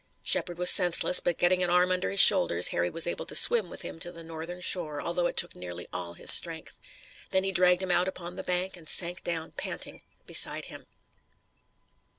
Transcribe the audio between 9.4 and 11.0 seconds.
panting, beside him.